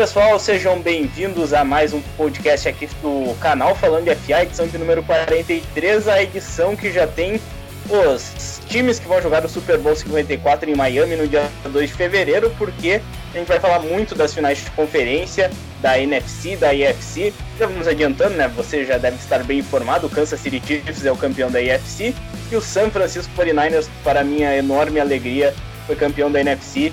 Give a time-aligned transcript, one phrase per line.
[0.00, 4.78] pessoal, sejam bem-vindos a mais um podcast aqui do canal Falando de FA, edição de
[4.78, 7.38] número 43, a edição que já tem
[7.86, 11.94] os times que vão jogar o Super Bowl 54 em Miami no dia 2 de
[11.94, 13.02] fevereiro, porque
[13.34, 15.50] a gente vai falar muito das finais de conferência,
[15.82, 17.34] da NFC, da IFC.
[17.58, 18.48] Já vamos adiantando, né?
[18.56, 22.14] Você já deve estar bem informado, o Kansas City Chiefs é o campeão da IFC
[22.50, 25.54] e o San Francisco 49ers, para minha enorme alegria,
[25.86, 26.90] foi campeão da NFC.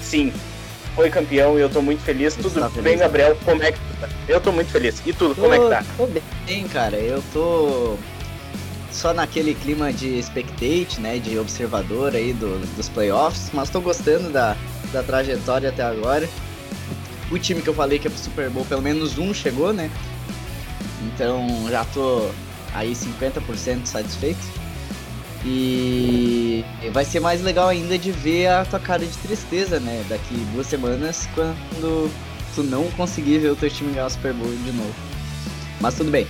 [0.00, 0.32] Sim,
[0.96, 2.34] foi campeão e eu tô muito feliz.
[2.34, 3.36] Tudo tá bem, feliz, Gabriel?
[3.44, 4.08] Como é que tu tá?
[4.26, 5.00] Eu tô muito feliz.
[5.04, 5.84] E tudo, tô, como é que tá?
[5.96, 6.96] Tô bem, cara.
[6.96, 7.96] Eu tô
[8.90, 11.18] só naquele clima de spectate, né?
[11.18, 14.56] De observador aí do, dos playoffs, mas tô gostando da,
[14.90, 16.26] da trajetória até agora.
[17.30, 19.90] O time que eu falei que é pro Super Bowl, pelo menos um chegou, né?
[21.02, 22.30] Então já tô
[22.72, 24.65] aí 50% satisfeito.
[25.48, 30.04] E vai ser mais legal ainda de ver a tua cara de tristeza, né?
[30.08, 32.10] Daqui duas semanas, quando
[32.54, 34.94] tu não conseguir ver o teu time ganhar o Super Bowl de novo.
[35.80, 36.26] Mas tudo bem.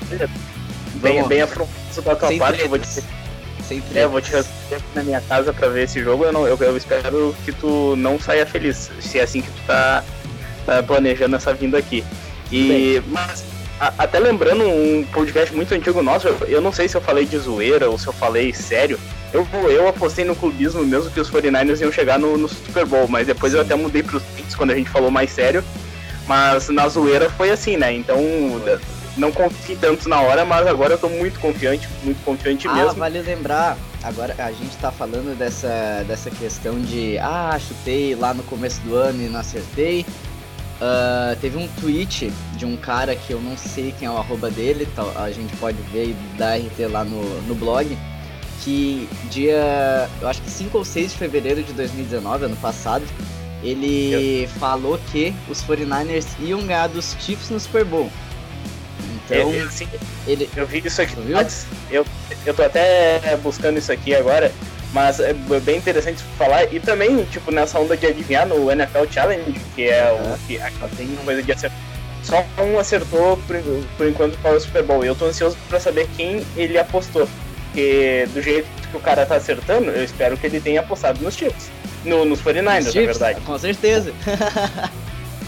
[0.96, 2.86] Bem, bem afrontoso da tua Sem parte, eu vou te.
[3.66, 6.24] Sem é, eu vou te receber na minha casa pra ver esse jogo.
[6.24, 9.62] Eu, não, eu, eu, espero que tu não saia feliz, se é assim que tu
[9.66, 10.04] tá,
[10.66, 12.04] tá planejando essa vinda aqui.
[12.52, 13.44] E, mas
[13.78, 17.24] a, até lembrando um podcast muito antigo nosso, eu, eu, não sei se eu falei
[17.24, 18.98] de zoeira ou se eu falei sério.
[19.32, 23.06] Eu, eu apostei no clubismo mesmo que os 49ers iam chegar no, no Super Bowl,
[23.08, 25.62] mas depois eu até mudei pros Saints quando a gente falou mais sério.
[26.26, 27.92] Mas na zoeira foi assim, né?
[27.92, 28.18] Então
[29.16, 32.94] não confio tanto na hora, mas agora eu tô muito confiante, muito confiante ah, mesmo.
[32.94, 38.42] vale lembrar, agora a gente tá falando dessa, dessa questão de ah, chutei lá no
[38.42, 40.04] começo do ano e não acertei.
[40.76, 44.50] Uh, teve um tweet de um cara que eu não sei quem é o arroba
[44.50, 47.96] dele, tá, a gente pode ver e dar RT lá no, no blog,
[48.62, 53.04] que dia, eu acho que 5 ou 6 de fevereiro de 2019, ano passado,
[53.62, 54.48] ele eu...
[54.48, 58.10] falou que os 49ers iam ganhar dos Chiefs no Super Bowl.
[59.24, 59.88] Então, é, assim,
[60.26, 60.46] ele...
[60.54, 62.04] eu vi isso aqui antes, eu,
[62.44, 64.52] eu tô até buscando isso aqui agora,
[64.92, 66.72] mas é bem interessante falar.
[66.72, 70.34] E também, tipo, nessa onda de adivinhar no NFL Challenge, que é uhum.
[70.34, 71.78] o que tem coisa de acertar.
[72.22, 73.56] Só um acertou por,
[73.96, 75.04] por enquanto para o Super Bowl.
[75.04, 77.28] Eu tô ansioso para saber quem ele apostou.
[77.66, 81.36] Porque do jeito que o cara tá acertando, eu espero que ele tenha apostado nos
[81.36, 81.70] Chiefs.
[82.04, 83.40] No, nos 49ers, na verdade.
[83.42, 84.12] Com certeza.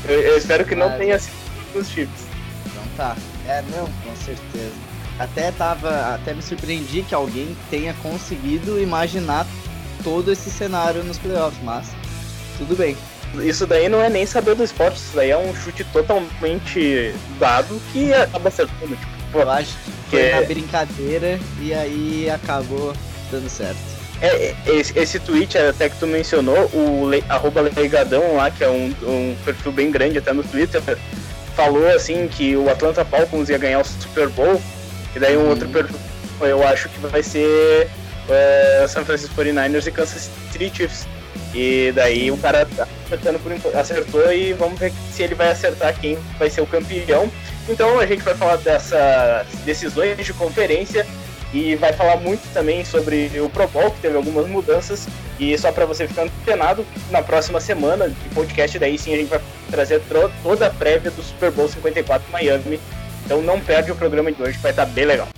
[0.08, 1.34] eu, eu, espero que não tenha sido
[1.74, 2.26] nos Chiefs.
[2.66, 3.16] Então tá.
[3.48, 4.87] É, não, com certeza
[5.18, 6.14] até tava.
[6.14, 9.46] Até me surpreendi que alguém tenha conseguido imaginar
[10.02, 11.88] todo esse cenário nos playoffs, mas
[12.56, 12.96] tudo bem.
[13.42, 17.80] Isso daí não é nem saber do esporte, isso daí é um chute totalmente dado
[17.92, 18.96] que acaba acertando.
[18.96, 20.30] Tipo, Eu acho que foi que...
[20.30, 22.94] na brincadeira e aí acabou
[23.30, 23.98] dando certo.
[24.20, 28.64] É, é, esse, esse tweet até que tu mencionou, o le, arroba Leigadão lá, que
[28.64, 30.82] é um, um perfil bem grande até no Twitter,
[31.54, 34.60] falou assim que o Atlanta Falcons ia ganhar o Super Bowl
[35.18, 35.48] e daí um uhum.
[35.50, 35.98] outro perfil,
[36.42, 37.90] eu acho que vai ser
[38.28, 41.08] uh, San Francisco 49ers e Kansas City Chiefs.
[41.52, 45.98] E daí o cara tá acertando por acertou e vamos ver se ele vai acertar
[45.98, 47.28] quem vai ser o campeão.
[47.68, 51.04] Então a gente vai falar dessas decisões de conferência
[51.52, 55.08] e vai falar muito também sobre o Pro Bowl, que teve algumas mudanças.
[55.40, 59.30] E só para você ficar antenado, na próxima semana de podcast, daí sim a gente
[59.30, 60.00] vai trazer
[60.44, 62.78] toda a prévia do Super Bowl 54 Miami
[63.28, 65.28] então não perde o programa de hoje, vai estar bem legal.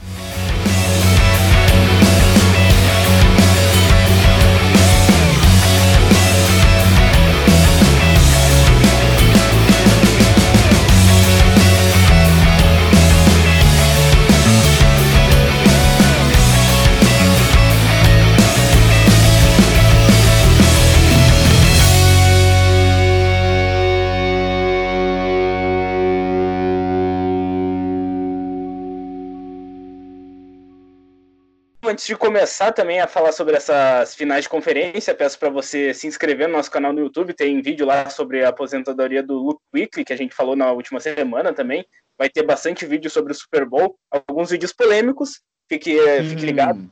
[32.00, 36.06] Antes de começar também a falar sobre essas finais de conferência, peço para você se
[36.06, 37.34] inscrever no nosso canal no YouTube.
[37.34, 40.98] Tem vídeo lá sobre a aposentadoria do Luke Weekly, que a gente falou na última
[40.98, 41.84] semana também.
[42.18, 45.42] Vai ter bastante vídeo sobre o Super Bowl, alguns vídeos polêmicos.
[45.68, 46.30] Fique, hum.
[46.30, 46.90] fique ligado.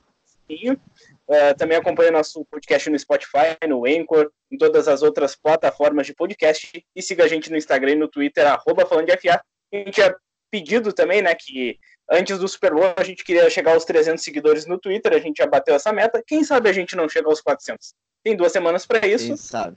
[0.51, 6.13] Uh, também acompanhe nosso podcast no Spotify, no Anchor, em todas as outras plataformas de
[6.13, 6.85] podcast.
[6.95, 9.41] E siga a gente no Instagram e no Twitter, arroba falando de FA.
[9.73, 10.15] A gente tinha
[10.51, 11.79] pedido também, né, que
[12.11, 15.39] Antes do Super Bowl, a gente queria chegar aos 300 seguidores no Twitter, a gente
[15.39, 16.23] já bateu essa meta.
[16.27, 17.95] Quem sabe a gente não chega aos 400?
[18.25, 19.27] Tem duas semanas para isso.
[19.27, 19.77] Quem sabe?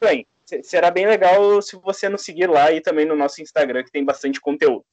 [0.00, 0.26] Bem,
[0.62, 4.04] será bem legal se você nos seguir lá e também no nosso Instagram, que tem
[4.04, 4.84] bastante conteúdo.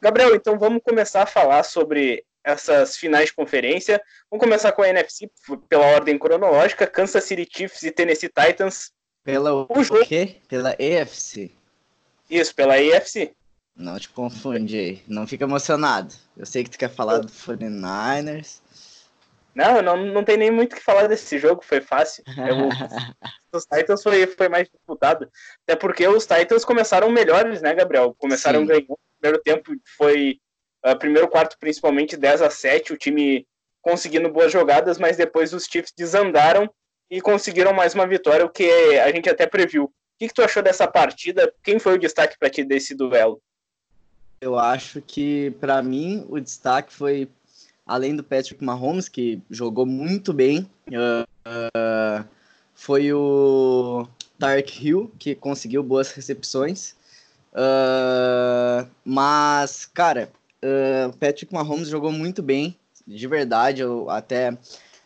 [0.00, 4.00] Gabriel, então vamos começar a falar sobre essas finais de conferência.
[4.30, 5.30] Vamos começar com a NFC
[5.68, 8.92] pela ordem cronológica: Kansas City Chiefs e Tennessee Titans.
[9.24, 10.04] Pela o, o jogo...
[10.06, 10.36] quê?
[10.48, 11.50] Pela EFC.
[12.30, 13.32] Isso, pela AFC.
[13.76, 16.14] Não te confunde, não fica emocionado.
[16.36, 18.60] Eu sei que tu quer falar do 49ers.
[19.54, 22.24] Não, não, não tem nem muito o que falar desse jogo, foi fácil.
[22.26, 22.68] Eu,
[23.52, 25.30] os Titans foi, foi mais disputado.
[25.66, 28.14] Até porque os Titans começaram melhores, né, Gabriel?
[28.18, 28.66] Começaram Sim.
[28.66, 28.92] ganhando.
[28.92, 30.38] O primeiro tempo foi.
[30.84, 33.46] Uh, primeiro quarto, principalmente 10 a 7, o time
[33.82, 36.70] conseguindo boas jogadas, mas depois os Chiefs desandaram
[37.10, 39.84] e conseguiram mais uma vitória, o que a gente até previu.
[39.84, 41.52] O que, que tu achou dessa partida?
[41.62, 43.40] Quem foi o destaque para ti desse duelo?
[44.40, 47.28] Eu acho que, para mim, o destaque foi,
[47.86, 52.24] além do Patrick Mahomes, que jogou muito bem, uh, uh,
[52.74, 54.06] foi o
[54.38, 56.94] Dark Hill, que conseguiu boas recepções.
[57.52, 60.30] Uh, mas, cara,
[61.08, 63.80] o Patrick Mahomes jogou muito bem, de verdade.
[63.80, 64.56] Eu até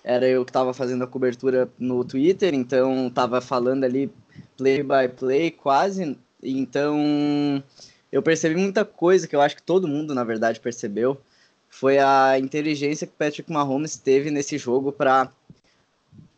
[0.02, 4.10] era eu que estava fazendo a cobertura no Twitter, então estava falando ali
[4.56, 6.18] play by play quase.
[6.42, 7.62] Então
[8.10, 11.20] eu percebi muita coisa que eu acho que todo mundo, na verdade, percebeu.
[11.68, 15.30] Foi a inteligência que Patrick Mahomes teve nesse jogo para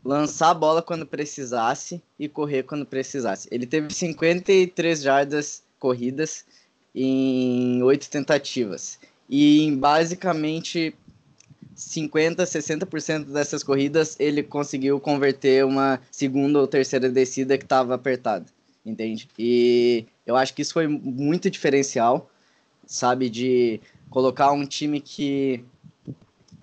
[0.05, 3.49] lançar a bola quando precisasse e correr quando precisasse.
[3.51, 6.45] Ele teve 53 jardas corridas
[6.95, 8.99] em oito tentativas.
[9.29, 10.95] E em basicamente
[11.75, 18.45] 50, 60% dessas corridas ele conseguiu converter uma segunda ou terceira descida que estava apertada,
[18.85, 19.29] entende?
[19.39, 22.31] E eu acho que isso foi muito diferencial,
[22.87, 23.81] sabe, de
[24.11, 25.65] colocar um time que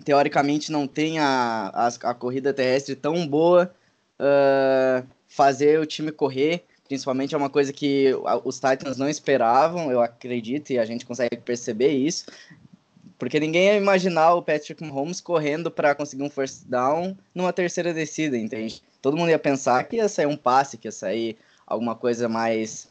[0.04, 3.74] teoricamente não tem a, a, a corrida terrestre tão boa,
[4.18, 8.08] uh, fazer o time correr, principalmente é uma coisa que
[8.44, 12.26] os Titans não esperavam, eu acredito, e a gente consegue perceber isso.
[13.18, 17.92] Porque ninguém ia imaginar o Patrick Mahomes correndo para conseguir um first down numa terceira
[17.92, 18.82] descida, entende?
[19.02, 21.36] Todo mundo ia pensar que ia sair um passe, que ia sair
[21.70, 22.88] alguma coisa mais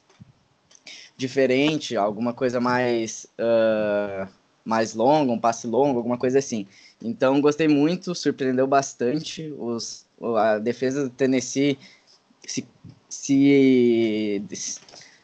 [1.18, 4.28] diferente, alguma coisa mais, uh,
[4.64, 6.66] mais longa, um passe longo, alguma coisa assim.
[7.04, 9.54] Então gostei muito, surpreendeu bastante.
[9.58, 10.06] Os,
[10.38, 11.78] a defesa do Tennessee
[12.48, 12.66] se,
[13.10, 14.42] se,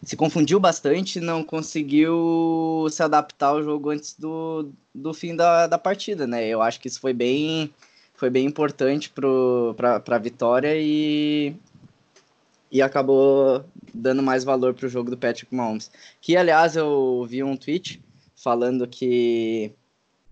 [0.03, 5.77] se confundiu bastante, não conseguiu se adaptar ao jogo antes do, do fim da, da
[5.77, 6.45] partida, né?
[6.45, 7.73] Eu acho que isso foi bem,
[8.15, 11.55] foi bem importante para a vitória e,
[12.71, 13.63] e acabou
[13.93, 15.91] dando mais valor para o jogo do Patrick Mahomes.
[16.21, 18.03] Que, aliás, eu vi um tweet
[18.35, 19.71] falando que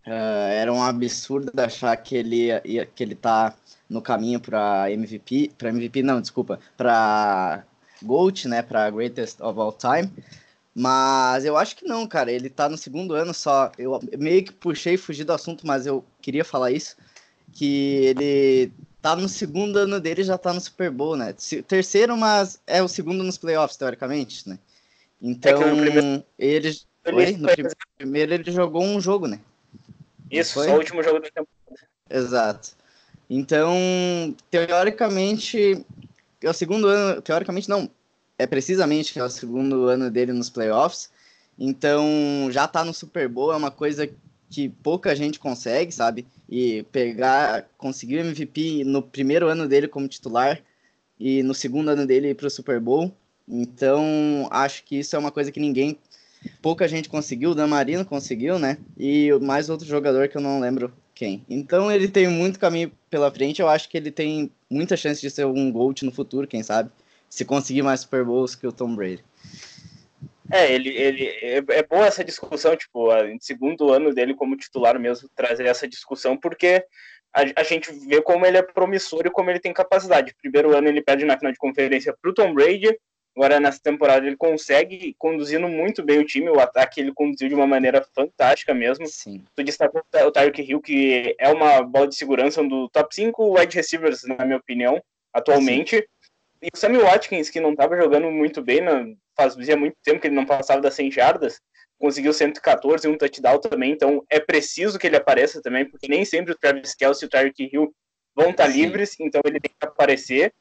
[0.05, 2.47] uh, era um absurdo achar que ele,
[2.95, 3.55] que ele tá
[3.89, 7.63] no caminho para MVP, para MVP não, desculpa, para
[8.01, 10.11] GOAT, né, para Greatest of All Time.
[10.75, 12.31] Mas eu acho que não, cara.
[12.31, 13.71] Ele tá no segundo ano só.
[13.77, 16.95] Eu meio que puxei fugi do assunto, mas eu queria falar isso.
[17.51, 18.71] Que ele
[19.03, 21.35] tá no segundo ano dele já tá no Super Bowl, né?
[21.67, 24.57] Terceiro, mas é o segundo nos playoffs, teoricamente, né?
[25.21, 26.23] Então, é primeiro...
[26.39, 26.79] ele,
[27.11, 27.37] Oi?
[27.37, 27.49] no
[27.97, 29.41] primeiro ele jogou um jogo, né?
[30.31, 31.87] Isso, só o último jogo da temporada.
[32.09, 32.69] Exato.
[33.29, 33.75] Então,
[34.49, 35.85] teoricamente,
[36.41, 37.91] é o segundo ano, teoricamente não,
[38.39, 41.11] é precisamente é o segundo ano dele nos playoffs.
[41.59, 44.09] Então, já tá no Super Bowl é uma coisa
[44.49, 46.25] que pouca gente consegue, sabe?
[46.55, 50.61] E pegar, conseguir o MVP no primeiro ano dele como titular
[51.19, 53.11] e no segundo ano dele ir pro Super Bowl.
[53.47, 55.97] Então, acho que isso é uma coisa que ninguém,
[56.61, 57.49] pouca gente conseguiu.
[57.49, 58.77] O Damarino conseguiu, né?
[58.95, 61.43] E mais outro jogador que eu não lembro quem.
[61.49, 63.59] Então, ele tem muito caminho pela frente.
[63.59, 66.91] Eu acho que ele tem muita chance de ser um GOAT no futuro, quem sabe?
[67.27, 69.23] Se conseguir mais Super Bowls que o Tom Brady.
[70.53, 74.99] É, ele, ele é, é boa essa discussão, tipo, em segundo ano dele como titular
[74.99, 76.85] mesmo, trazer essa discussão, porque
[77.33, 80.35] a, a, gente vê como ele é promissor e como ele tem capacidade.
[80.39, 82.95] Primeiro ano ele perde na final de conferência para o Tom Brady,
[83.35, 87.55] agora nessa temporada ele consegue conduzindo muito bem o time, o ataque ele conduziu de
[87.55, 89.07] uma maneira fantástica mesmo.
[89.07, 89.43] Sim.
[89.55, 93.57] Tu destacou o Tyreek Hill, que é uma bola de segurança, um do top 5
[93.57, 95.01] wide receivers, na minha opinião,
[95.33, 95.97] atualmente.
[95.97, 96.03] Sim.
[96.63, 100.27] E o Sammy Watkins, que não estava jogando muito bem, não, fazia muito tempo que
[100.27, 101.59] ele não passava das 100 jardas,
[101.99, 106.23] conseguiu 114 e um touchdown também, então é preciso que ele apareça também, porque nem
[106.23, 107.93] sempre o Travis Kelsey e o Tyreek Hill
[108.33, 108.81] vão estar Sim.
[108.81, 110.53] livres, então ele tem que aparecer.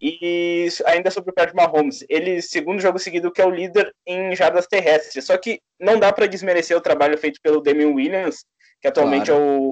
[0.00, 4.34] E ainda sobre o Patrick Mahomes, ele, segundo jogo seguido, que é o líder em
[4.34, 5.24] jardas terrestres.
[5.24, 8.44] Só que não dá para desmerecer o trabalho feito pelo Damian Williams,
[8.82, 9.42] que atualmente claro.
[9.42, 9.70] é o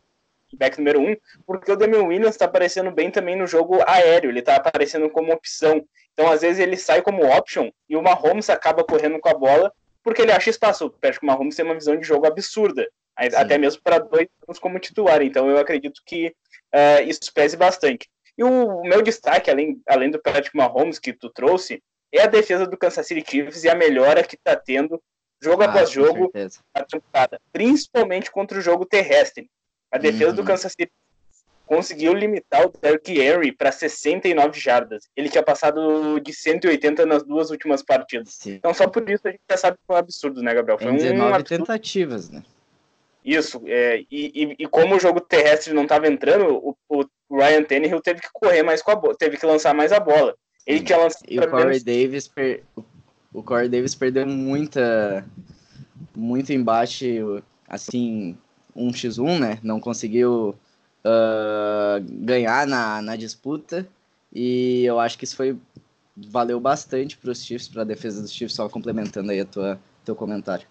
[0.56, 1.16] back número um,
[1.46, 5.32] porque o Damian Williams está aparecendo bem também no jogo aéreo, ele está aparecendo como
[5.32, 5.84] opção.
[6.12, 9.72] Então, às vezes, ele sai como option e o Mahomes acaba correndo com a bola
[10.02, 10.86] porque ele acha espaço.
[10.86, 13.36] O Patrick Mahomes tem uma visão de jogo absurda, Sim.
[13.36, 15.22] até mesmo para dois anos como titular.
[15.22, 16.34] Então, eu acredito que
[16.74, 18.08] uh, isso pese bastante.
[18.36, 21.82] E o meu destaque, além, além do Patrick Mahomes que tu trouxe,
[22.12, 25.02] é a defesa do Kansas City Chiefs e a melhora que está tendo
[25.42, 26.30] jogo ah, após jogo
[26.74, 29.50] na temporada, principalmente contra o jogo terrestre.
[29.92, 30.36] A defesa uhum.
[30.36, 30.90] do Kansas City
[31.66, 35.08] conseguiu limitar o Derrick Henry para 69 jardas.
[35.16, 38.34] Ele tinha passado de 180 nas duas últimas partidas.
[38.34, 38.54] Sim.
[38.54, 40.78] Então só por isso a gente já sabe que foi um absurdo, né, Gabriel?
[40.78, 42.42] Foi 19 um tentativas, né?
[43.24, 47.62] Isso, é, e, e, e, como o jogo terrestre não estava entrando, o, o, Ryan
[47.62, 50.34] Tannehill teve que correr mais com a bola, teve que lançar mais a bola.
[50.66, 50.84] Ele Sim.
[50.84, 51.24] tinha lançado.
[51.28, 52.64] E o Corey, Davis per...
[53.32, 55.24] o Corey Davis perdeu muita,
[56.16, 57.20] muito embate,
[57.68, 58.36] assim,
[58.76, 59.58] 1x1, né?
[59.62, 60.56] Não conseguiu
[61.04, 63.86] uh, ganhar na, na disputa.
[64.32, 65.56] E eu acho que isso foi
[66.16, 69.80] valeu bastante para os Chiefs, para a defesa dos Chiefs, só complementando aí a tua
[70.04, 70.66] teu comentário.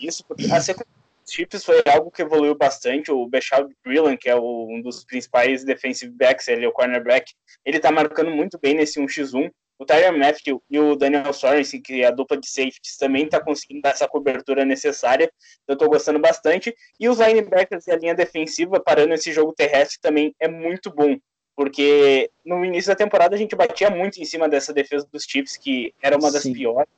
[0.00, 1.00] Isso, porque a sequência
[1.30, 3.10] Chiefs foi algo que evoluiu bastante.
[3.10, 7.32] O Bechal Brillan, que é o, um dos principais defensive backs, ele é o cornerback,
[7.64, 9.50] ele tá marcando muito bem nesse 1x1.
[9.80, 13.40] O Tyron Matthew e o Daniel Sorensen, que é a dupla de safeties, também tá
[13.40, 15.32] conseguindo dar essa cobertura necessária.
[15.66, 16.76] Eu tô gostando bastante.
[17.00, 21.16] E os linebackers e a linha defensiva parando esse jogo terrestre também é muito bom.
[21.56, 25.56] Porque no início da temporada a gente batia muito em cima dessa defesa dos Chiefs,
[25.56, 26.52] que era uma das Sim.
[26.52, 26.90] piores.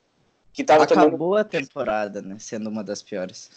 [0.51, 1.35] Que tava Acabou tomando...
[1.37, 2.35] a temporada, né?
[2.37, 3.49] Sendo uma das piores.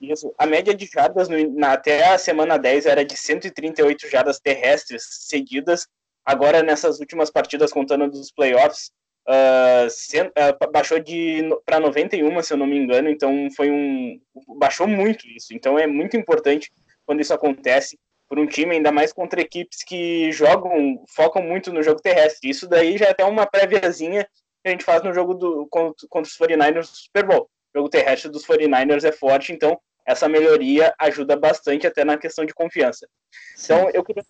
[0.00, 0.34] Isso.
[0.36, 5.04] A média de jardas no, na, até a semana 10 era de 138 jardas terrestres
[5.28, 5.86] seguidas.
[6.24, 8.90] Agora, nessas últimas partidas, contando dos playoffs,
[9.28, 10.98] uh, cent, uh, baixou
[11.64, 13.08] para 91, se eu não me engano.
[13.08, 14.20] Então, foi um.
[14.58, 15.54] Baixou muito isso.
[15.54, 16.72] Então, é muito importante
[17.06, 21.82] quando isso acontece por um time, ainda mais contra equipes que jogam, focam muito no
[21.82, 22.48] jogo terrestre.
[22.48, 24.24] Isso daí já é até uma préviazinha
[24.62, 27.88] que a gente faz no jogo do, contra, contra os 49ers do Super Bowl jogo
[27.88, 33.08] terrestre dos 49ers é forte, então essa melhoria ajuda bastante até na questão de confiança.
[33.58, 34.22] Então, eu queria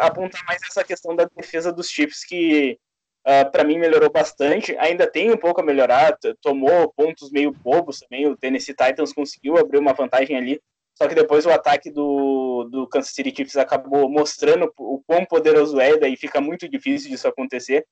[0.00, 2.78] apontar mais essa questão da defesa dos Chiefs, que
[3.26, 4.76] uh, ah, para mim melhorou bastante.
[4.78, 8.26] Ainda tem um pouco a melhorar, tomou pontos meio bobos também.
[8.26, 10.60] O Tennessee Titans conseguiu abrir uma vantagem ali,
[10.94, 15.80] só que depois o ataque do, do Kansas City Chiefs acabou mostrando o quão poderoso
[15.80, 17.86] é, daí fica muito difícil disso acontecer.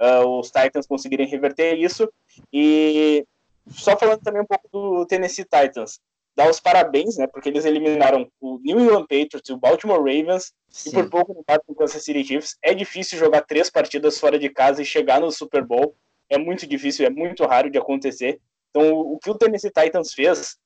[0.00, 2.08] Uh, os Titans conseguirem reverter isso.
[2.52, 3.24] E
[3.68, 6.00] só falando também um pouco do Tennessee Titans,
[6.34, 10.52] dar os parabéns, né, porque eles eliminaram o New England Patriots e o Baltimore Ravens
[10.68, 10.90] Sim.
[10.90, 12.56] e por pouco não com o Kansas City Chiefs.
[12.62, 15.94] É difícil jogar três partidas fora de casa e chegar no Super Bowl.
[16.28, 18.40] É muito difícil, é muito raro de acontecer.
[18.70, 20.56] Então, o que o Tennessee Titans fez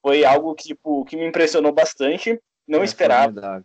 [0.00, 2.40] foi algo que, tipo, que me impressionou bastante.
[2.66, 3.24] Não é esperava.
[3.24, 3.64] Formidável.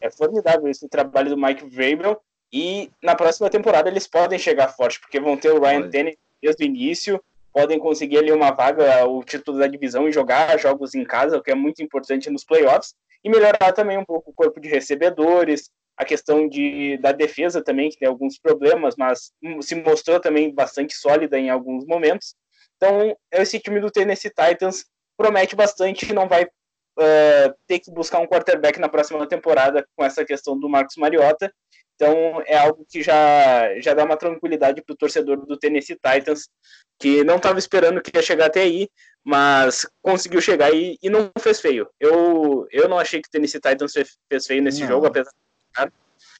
[0.00, 2.22] É formidável esse trabalho do Mike Vrabel.
[2.52, 6.64] E na próxima temporada eles podem chegar forte, porque vão ter o Ryan Tannehill desde
[6.64, 7.22] o início
[7.58, 11.42] podem conseguir ali uma vaga, o título da divisão e jogar jogos em casa, o
[11.42, 15.68] que é muito importante nos playoffs, e melhorar também um pouco o corpo de recebedores,
[15.96, 20.94] a questão de, da defesa também, que tem alguns problemas, mas se mostrou também bastante
[20.94, 22.36] sólida em alguns momentos.
[22.76, 24.84] Então, esse time do Tennessee Titans
[25.16, 30.04] promete bastante e não vai uh, ter que buscar um quarterback na próxima temporada com
[30.04, 31.52] essa questão do Marcos Mariota.
[31.98, 36.48] Então, é algo que já, já dá uma tranquilidade para o torcedor do Tennessee Titans,
[36.96, 38.88] que não estava esperando que ia chegar até aí,
[39.24, 41.88] mas conseguiu chegar e, e não fez feio.
[41.98, 43.92] Eu, eu não achei que o Tennessee Titans
[44.28, 44.88] fez feio nesse não.
[44.88, 45.92] jogo, apesar de.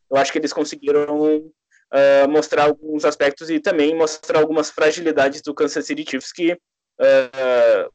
[0.08, 5.52] Eu acho que eles conseguiram uh, mostrar alguns aspectos e também mostrar algumas fragilidades do
[5.52, 6.56] Kansas City Chiefs que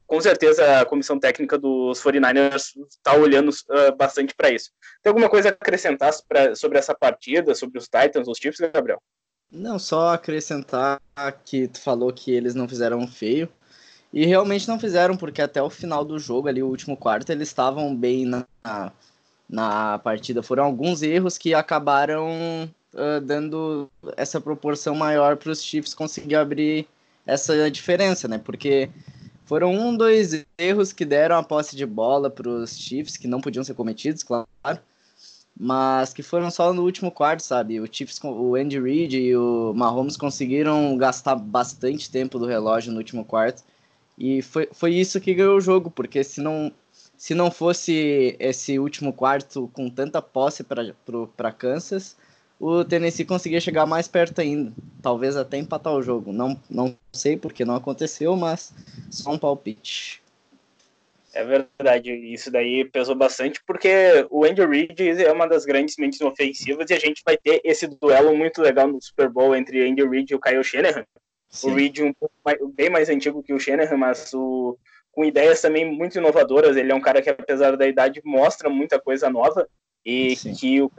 [0.08, 4.72] Com certeza a comissão técnica dos 49ers está olhando uh, bastante para isso.
[5.02, 9.02] Tem alguma coisa a acrescentar pra, sobre essa partida, sobre os Titans, os Chiefs, Gabriel?
[9.52, 11.00] Não, só acrescentar
[11.46, 13.50] que tu falou que eles não fizeram feio.
[14.12, 17.48] E realmente não fizeram, porque até o final do jogo, ali, o último quarto, eles
[17.48, 18.46] estavam bem na,
[19.50, 20.44] na partida.
[20.44, 26.88] Foram alguns erros que acabaram uh, dando essa proporção maior para os Chiefs conseguir abrir
[27.25, 28.38] essa diferença, né?
[28.38, 28.89] Porque
[29.46, 33.42] foram um, dois erros que deram a posse de bola para os Chiefs, que não
[33.42, 34.48] podiam ser cometidos, claro,
[35.58, 37.80] mas que foram só no último quarto, sabe?
[37.80, 42.98] O Chiefs, o Andy Reid e o Mahomes conseguiram gastar bastante tempo do relógio no
[42.98, 43.63] último quarto,
[44.18, 46.72] e foi, foi isso que ganhou o jogo, porque se não,
[47.18, 52.15] se não fosse esse último quarto com tanta posse para Kansas,
[52.60, 54.72] o Tennessee conseguia chegar mais perto ainda.
[55.02, 56.32] Talvez até empatar o jogo.
[56.32, 58.74] Não, não sei porque não aconteceu, mas
[59.10, 60.22] só um palpite.
[61.34, 63.90] É verdade, isso daí pesou bastante, porque
[64.30, 67.88] o Andy Reid é uma das grandes mentes ofensivas e a gente vai ter esse
[67.88, 71.04] duelo muito legal no Super Bowl entre Andy Reid e o Kyle Shanahan.
[71.50, 71.72] Sim.
[71.72, 72.14] O Reid um
[72.46, 74.78] mais, bem mais antigo que o Shanahan, mas o,
[75.12, 76.78] com ideias também muito inovadoras.
[76.78, 79.68] Ele é um cara que, apesar da idade, mostra muita coisa nova
[80.06, 80.54] e Sim.
[80.54, 80.92] que o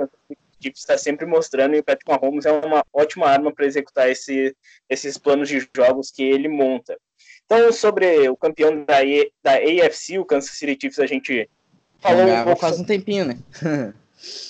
[0.64, 4.56] Chiefs está sempre mostrando e o Patrick Mahomes é uma ótima arma para executar esse,
[4.88, 6.99] esses planos de jogos que ele monta.
[7.44, 11.49] Então, sobre o campeão da, e, da AFC, o Kansas City Chiefs, a gente
[12.00, 12.61] falou um pouco...
[12.61, 13.38] faz um tempinho, né?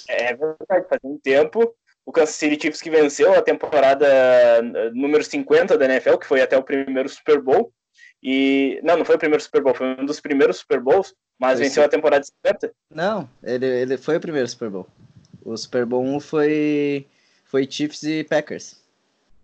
[0.08, 1.74] é verdade, faz um tempo.
[2.06, 6.56] O Kansas City Chiefs que venceu a temporada número 50 da NFL, que foi até
[6.56, 7.72] o primeiro Super Bowl.
[8.22, 11.58] E não, não foi o primeiro Super Bowl, foi um dos primeiros Super Bowls, mas
[11.58, 12.72] venceu a temporada 50.
[12.90, 14.86] Não, ele, ele foi o primeiro Super Bowl.
[15.44, 17.06] O Super Bowl 1 foi
[17.44, 18.82] foi Chiefs e Packers.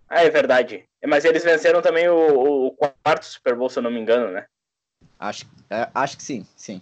[0.08, 0.84] Ah, é verdade.
[1.06, 4.46] Mas eles venceram também o, o quarto Super Bowl, se eu não me engano, né?
[5.18, 6.80] Acho, é, acho que sim, sim.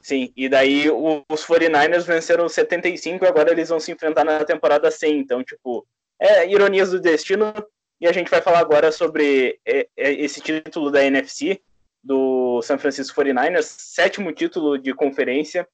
[0.00, 4.90] Sim, e daí os 49ers venceram 75 e agora eles vão se enfrentar na temporada
[4.90, 5.18] 100.
[5.18, 5.86] Então, tipo,
[6.20, 7.52] é ironias do destino.
[8.00, 11.60] E a gente vai falar agora sobre é, é, esse título da NFC,
[12.02, 15.66] do San Francisco 49ers, sétimo título de conferência.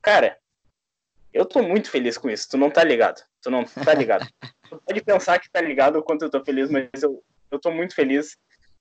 [0.00, 0.38] Cara,
[1.34, 3.20] eu tô muito feliz com isso, tu não tá ligado.
[3.42, 4.26] Tu não tá ligado.
[4.70, 7.70] tu pode pensar que tá ligado o quanto eu tô feliz, mas eu, eu tô
[7.70, 8.36] muito feliz,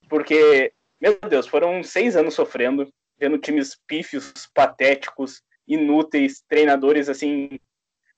[0.08, 2.88] porque, meu Deus, foram seis anos sofrendo,
[3.20, 7.60] vendo times pífios, patéticos, inúteis, treinadores assim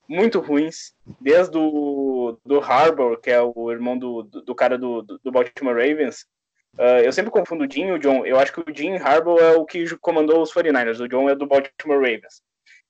[0.08, 5.02] muito ruins, desde o do Harbour, que é o irmão do, do, do cara do,
[5.02, 6.26] do, Baltimore Ravens.
[6.74, 8.24] Uh, eu sempre confundo o Jim e o John.
[8.24, 11.34] Eu acho que o Jim Harbour é o que comandou os 49ers, o John é
[11.34, 12.42] do Baltimore Ravens.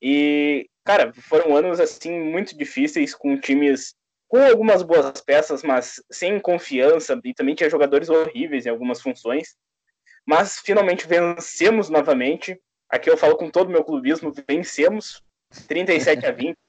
[0.02, 3.94] E, cara, foram anos assim muito difíceis com times
[4.28, 9.56] com algumas boas peças, mas sem confiança e também tinha jogadores horríveis em algumas funções.
[10.24, 12.60] Mas finalmente vencemos novamente.
[12.88, 15.22] Aqui eu falo com todo o meu clubismo, vencemos
[15.68, 16.56] 37 a 20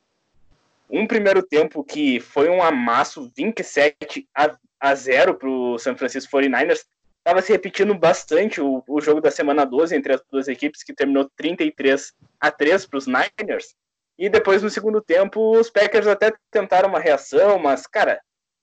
[0.89, 6.37] um primeiro tempo que foi um amasso 27 a, a 0 para o San Francisco
[6.37, 6.85] 49ers.
[7.19, 10.93] Estava se repetindo bastante o, o jogo da semana 12 entre as duas equipes, que
[10.93, 13.75] terminou 33 a 3 para os Niners.
[14.17, 18.19] E depois, no segundo tempo, os Packers até tentaram uma reação, mas, cara,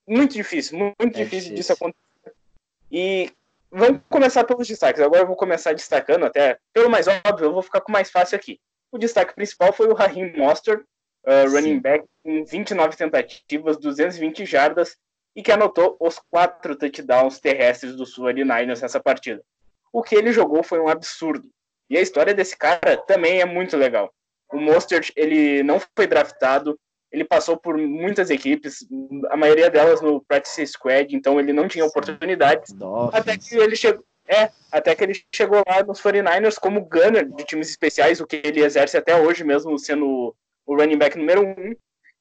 [0.06, 2.04] muito difícil, muito é difícil, difícil disso acontecer.
[2.90, 3.30] E
[3.70, 5.00] vamos começar pelos destaques.
[5.00, 8.36] Agora eu vou começar destacando, até pelo mais óbvio, eu vou ficar com mais fácil
[8.36, 8.60] aqui.
[8.90, 10.80] O destaque principal foi o Raheem Mostert,
[11.26, 14.96] uh, running back, com 29 tentativas, 220 jardas,
[15.34, 19.42] e que anotou os quatro touchdowns terrestres do 49ers nessa partida.
[19.92, 21.48] O que ele jogou foi um absurdo.
[21.90, 24.12] E a história desse cara também é muito legal.
[24.54, 26.78] O Mostert, ele não foi draftado,
[27.10, 28.86] ele passou por muitas equipes,
[29.30, 32.72] a maioria delas no practice squad, então ele não tinha oportunidades.
[32.72, 33.20] Dolphins.
[33.20, 37.44] Até que ele chegou, é, até que ele chegou lá nos 49ers como gunner de
[37.44, 40.34] times especiais, o que ele exerce até hoje, mesmo sendo
[40.66, 41.74] o running back número um.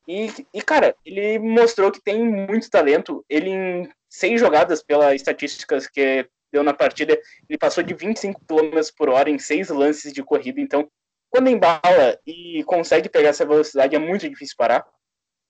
[0.08, 3.24] E, e, cara, ele mostrou que tem muito talento.
[3.30, 7.18] Ele, em seis jogadas, pela estatísticas que deu na partida,
[7.50, 10.60] ele passou de 25 km por hora em seis lances de corrida.
[10.60, 10.90] Então,
[11.34, 14.86] quando embala e consegue pegar essa velocidade, é muito difícil parar.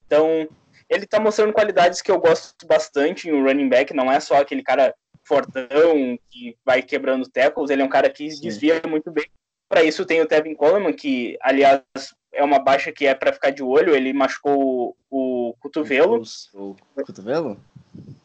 [0.06, 0.48] Então,
[0.88, 3.92] ele tá mostrando qualidades que eu gosto bastante em um running back.
[3.92, 4.94] Não é só aquele cara
[5.24, 7.68] fortão que vai quebrando tackles.
[7.68, 8.40] Ele é um cara que Sim.
[8.40, 9.26] desvia muito bem.
[9.68, 11.82] Para isso tem o Tevin Coleman, que, aliás,
[12.32, 13.94] é uma baixa que é para ficar de olho.
[13.94, 16.22] Ele machucou o, o cotovelo.
[16.54, 17.60] O, o, cotovelo?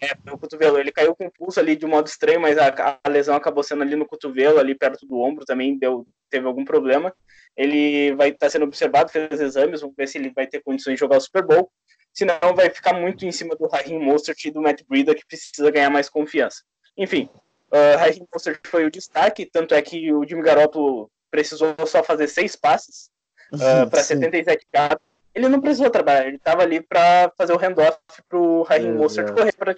[0.01, 0.77] É, o cotovelo.
[0.77, 3.63] Ele caiu com o pulso ali de um modo estranho, mas a, a, lesão acabou
[3.63, 7.13] sendo ali no cotovelo, ali perto do ombro também deu, teve algum problema.
[7.55, 10.93] Ele vai estar tá sendo observado, fez exames, vamos ver se ele vai ter condições
[10.93, 11.69] de jogar o Super Bowl.
[12.13, 15.69] Senão vai ficar muito em cima do Raheem Mostert e do Matt Breida, que precisa
[15.69, 16.63] ganhar mais confiança.
[16.97, 17.29] Enfim,
[17.71, 22.27] uh, Raheem Mostert foi o destaque, tanto é que o Jimmy Garoppolo precisou só fazer
[22.27, 23.09] seis passes
[23.53, 25.08] uh, para 77 jardas.
[25.33, 29.31] Ele não precisou trabalhar, ele estava ali para fazer o handoff para o Raheem Mostert
[29.31, 29.75] correr para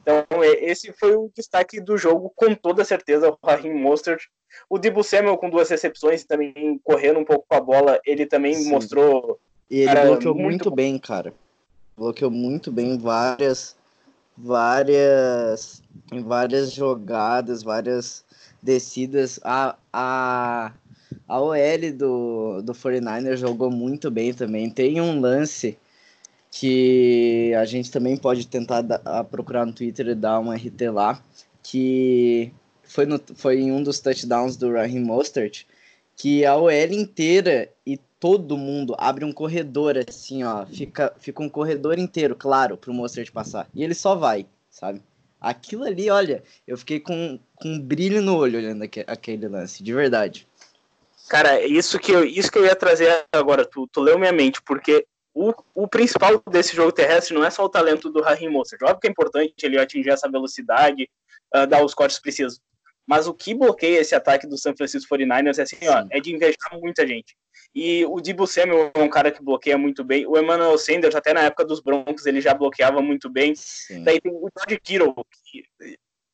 [0.00, 4.22] Então, esse foi o destaque do jogo, com toda certeza, o Raheem Mostert.
[4.70, 8.54] O Dibu Samuel com duas recepções também correndo um pouco com a bola, ele também
[8.54, 8.70] Sim.
[8.70, 9.38] mostrou.
[9.68, 11.34] E ele cara, bloqueou muito, muito bem, cara.
[11.96, 13.76] Bloqueou muito bem várias,
[14.36, 15.82] várias,
[16.24, 18.24] várias jogadas, várias
[18.62, 19.40] descidas.
[19.42, 20.72] A, a,
[21.28, 24.70] a OL do, do 49ers jogou muito bem também.
[24.70, 25.76] Tem um lance
[26.50, 31.22] que a gente também pode tentar da, procurar no Twitter e dar uma RT lá,
[31.62, 35.64] que foi, no, foi em um dos touchdowns do Raheem Mostert,
[36.16, 41.48] que a OL inteira e todo mundo abre um corredor assim, ó, fica, fica um
[41.48, 43.68] corredor inteiro, claro, pro Mostert passar.
[43.74, 45.02] E ele só vai, sabe?
[45.38, 49.92] Aquilo ali, olha, eu fiquei com, com um brilho no olho olhando aquele lance, de
[49.92, 50.48] verdade.
[51.28, 54.62] Cara, isso que eu, isso que eu ia trazer agora, tu, tu leu minha mente,
[54.62, 58.82] porque o, o principal desse jogo terrestre não é só o talento do Raheem Mostert.
[58.82, 61.08] Óbvio que é importante ele atingir essa velocidade,
[61.54, 62.60] uh, dar os cortes precisos.
[63.06, 65.88] Mas o que bloqueia esse ataque do San Francisco 49ers é assim, Sim.
[65.88, 67.36] ó, é de invejar muita gente.
[67.74, 70.26] E o Debo Samuel é um cara que bloqueia muito bem.
[70.26, 73.54] O Emmanuel Sanders, até na época dos Broncos, ele já bloqueava muito bem.
[73.54, 74.02] Sim.
[74.02, 75.14] Daí tem o George Kittle,
[75.52, 75.64] que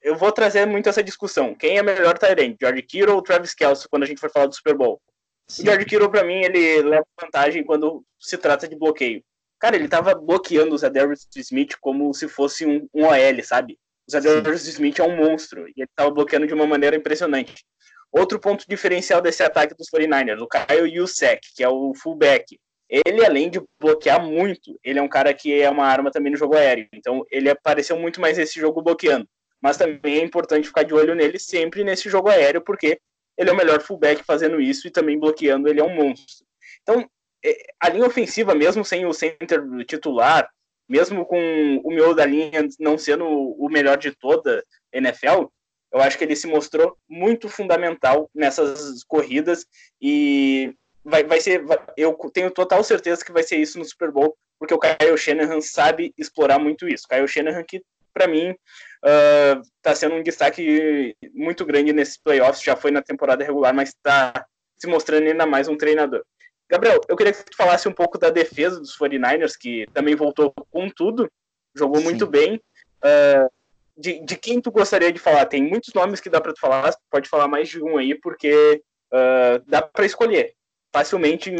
[0.02, 1.54] eu vou trazer muito essa discussão.
[1.54, 4.54] Quem é melhor Tyrant, George Kittle ou Travis Kelce, quando a gente for falar do
[4.54, 5.00] Super Bowl?
[5.48, 5.62] Sim.
[5.62, 9.22] O George Kittle, para mim, ele leva vantagem quando se trata de bloqueio.
[9.58, 13.78] Cara, ele tava bloqueando o Zadarius Smith como se fosse um, um OL, sabe?
[14.08, 17.64] O Zadarius Smith é um monstro e ele tava bloqueando de uma maneira impressionante.
[18.10, 22.58] Outro ponto diferencial desse ataque dos 49ers, o Kyle Yusek, que é o fullback.
[22.90, 26.36] Ele, além de bloquear muito, ele é um cara que é uma arma também no
[26.36, 26.88] jogo aéreo.
[26.92, 29.26] Então, ele apareceu muito mais nesse jogo bloqueando.
[29.62, 32.98] Mas também é importante ficar de olho nele sempre nesse jogo aéreo, porque
[33.38, 36.44] ele é o melhor fullback fazendo isso e também bloqueando, ele é um monstro.
[36.82, 37.08] Então,
[37.44, 40.48] é, a linha ofensiva, mesmo sem o center titular,
[40.88, 45.46] mesmo com o miolo da linha não sendo o melhor de toda NFL,
[45.92, 49.66] eu acho que ele se mostrou muito fundamental nessas corridas
[50.00, 51.62] e vai, vai ser.
[51.96, 55.60] Eu tenho total certeza que vai ser isso no Super Bowl, porque o Kyle Shanahan
[55.60, 57.06] sabe explorar muito isso.
[57.06, 58.54] Kyle Shanahan, que para mim
[59.02, 63.90] está uh, sendo um destaque muito grande nesses playoffs, já foi na temporada regular, mas
[63.90, 64.46] está
[64.76, 66.24] se mostrando ainda mais um treinador.
[66.70, 70.52] Gabriel, eu queria que tu falasse um pouco da defesa dos 49ers, que também voltou
[70.70, 71.30] com tudo,
[71.74, 72.04] jogou Sim.
[72.04, 72.60] muito bem.
[73.04, 73.50] Uh,
[73.96, 75.44] de, de, quem tu gostaria de falar?
[75.46, 78.82] Tem muitos nomes que dá para tu falar, pode falar mais de um aí, porque
[79.12, 80.54] uh, dá para escolher
[80.92, 81.50] facilmente,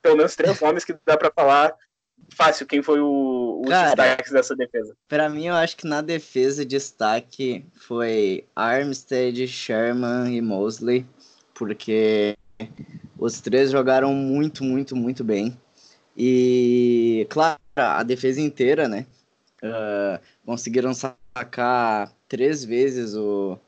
[0.00, 1.74] pelo menos três nomes que dá para falar
[2.34, 4.94] fácil quem foi o, os Cara, destaques dessa defesa.
[5.08, 11.06] Para mim, eu acho que na defesa destaque foi Armstead, Sherman e Mosley,
[11.54, 12.36] porque
[13.18, 15.56] os três jogaram muito, muito, muito bem.
[16.16, 19.06] E, claro, a defesa inteira, né?
[19.62, 23.58] Uh, conseguiram sacar três vezes o,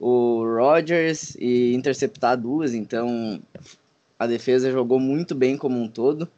[0.00, 3.40] o Rodgers e interceptar duas, então
[4.18, 6.28] a defesa jogou muito bem como um todo.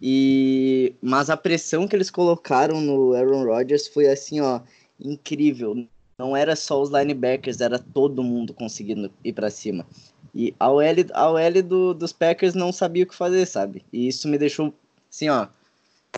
[0.00, 4.60] E mas a pressão que eles colocaram no Aaron Rodgers foi assim, ó,
[4.98, 5.86] incrível.
[6.18, 9.86] Não era só os linebackers, era todo mundo conseguindo ir para cima.
[10.34, 10.84] E a OL,
[11.14, 13.84] a OL do, dos Packers não sabia o que fazer, sabe?
[13.92, 14.72] E isso me deixou,
[15.10, 15.48] assim, ó,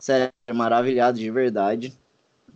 [0.01, 1.97] sério, maravilhado de verdade.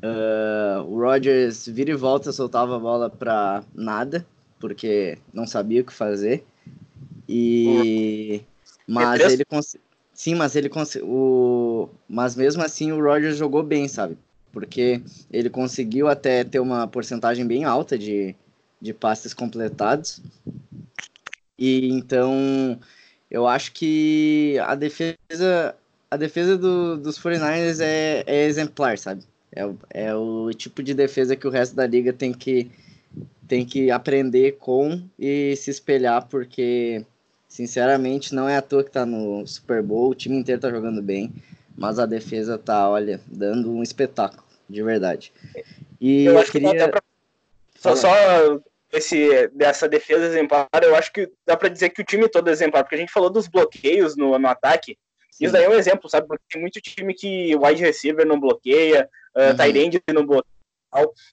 [0.03, 4.27] Uh, o Rodgers vira e volta, soltava a bola pra nada,
[4.59, 6.45] porque não sabia o que fazer.
[7.29, 8.43] E.
[8.87, 9.86] Mas ele conseguiu.
[10.17, 11.91] Sim, mas ele conseguiu.
[12.09, 14.17] Mas mesmo assim o Rodgers jogou bem, sabe?
[14.51, 18.35] Porque ele conseguiu até ter uma porcentagem bem alta de,
[18.81, 20.23] de passes completados.
[21.59, 22.81] E então
[23.31, 25.77] eu acho que a defesa
[26.11, 29.23] a defesa do, dos 49ers é, é exemplar, sabe?
[29.55, 32.71] É, é o tipo de defesa que o resto da liga tem que,
[33.47, 37.05] tem que aprender com e se espelhar, porque,
[37.57, 41.01] sinceramente, não é à toa que tá no Super Bowl, o time inteiro tá jogando
[41.01, 41.33] bem,
[41.75, 45.33] mas a defesa tá, olha, dando um espetáculo, de verdade.
[45.99, 46.73] E eu, acho queria...
[46.73, 47.03] que pra...
[47.79, 48.11] Só, só
[48.93, 52.53] esse, dessa defesa exemplar, eu acho que dá para dizer que o time todo é
[52.53, 54.99] exemplar, porque a gente falou dos bloqueios no, no ataque,
[55.31, 55.47] Sim.
[55.47, 56.29] isso daí é um exemplo, sabe?
[56.29, 59.57] Porque tem muito time que o wide receiver não bloqueia, uh, uhum.
[59.57, 60.57] Tyrande no bloqueio.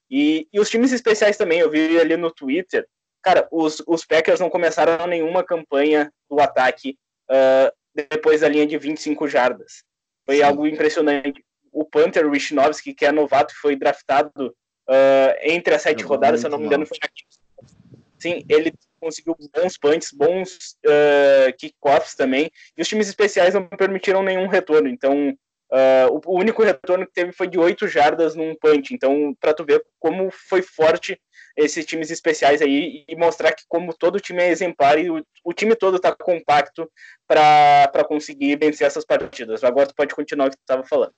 [0.09, 2.88] E, e os times especiais também, eu vi ali no Twitter,
[3.23, 6.97] cara, os, os Packers não começaram nenhuma campanha do ataque
[7.31, 9.83] uh, depois da linha de 25 jardas.
[10.25, 10.43] Foi Sim.
[10.43, 11.43] algo impressionante.
[11.71, 14.55] O Panther Wishnowski, que é novato, foi draftado
[14.89, 17.09] uh, entre as sete rodadas, se eu não me engano, foi na
[18.19, 24.23] Sim, ele conseguiu bons punts, bons uh, kickoffs também, e os times especiais não permitiram
[24.23, 28.93] nenhum retorno, então uh, o, único retorno que teve foi de oito jardas num punch,
[28.93, 31.19] então para tu ver como foi forte
[31.55, 35.53] esses times especiais aí e mostrar que como todo time é exemplar e o, o
[35.53, 36.89] time todo está compacto
[37.27, 39.63] para conseguir vencer essas partidas.
[39.63, 41.13] Agora tu pode continuar o que tu estava falando.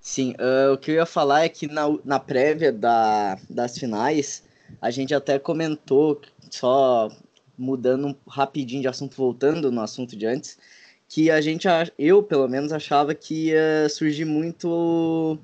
[0.00, 4.44] Sim, uh, o que eu ia falar é que na, na prévia da, das finais,
[4.80, 6.20] a gente até comentou,
[6.50, 7.10] só
[7.56, 10.56] mudando rapidinho de assunto, voltando no assunto de antes,
[11.08, 11.66] que a gente,
[11.98, 15.38] eu pelo menos, achava que ia surgir muito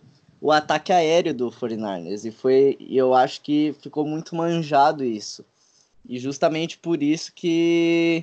[0.44, 5.42] o ataque aéreo do 49ers, e foi, eu acho que ficou muito manjado isso.
[6.06, 8.22] E justamente por isso que,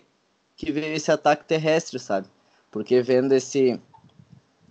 [0.56, 2.28] que veio esse ataque terrestre, sabe?
[2.70, 3.80] Porque vendo esse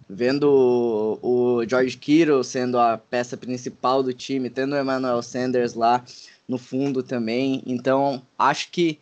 [0.08, 6.04] vendo o George Kittle sendo a peça principal do time, tendo o Emmanuel Sanders lá
[6.46, 7.64] no fundo também.
[7.66, 8.96] Então, acho que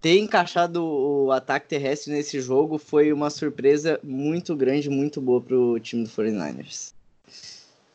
[0.00, 5.58] ter encaixado o ataque terrestre nesse jogo foi uma surpresa muito grande, muito boa para
[5.58, 6.94] o time do 49ers.